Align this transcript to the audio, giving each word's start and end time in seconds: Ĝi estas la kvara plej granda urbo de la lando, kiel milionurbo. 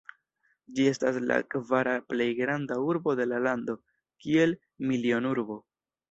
Ĝi 0.77 0.85
estas 0.91 1.17
la 1.31 1.35
kvara 1.55 1.91
plej 2.13 2.25
granda 2.39 2.77
urbo 2.93 3.15
de 3.19 3.27
la 3.33 3.41
lando, 3.49 3.75
kiel 4.25 4.55
milionurbo. 4.93 5.59